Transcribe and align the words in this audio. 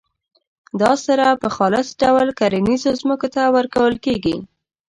دا 0.81 0.91
سره 1.05 1.25
په 1.41 1.47
خالص 1.55 1.87
ډول 2.01 2.27
کرنیزو 2.39 2.91
ځمکو 3.01 3.27
ته 3.35 3.41
ورکول 3.57 3.93
کیږي. 4.05 4.37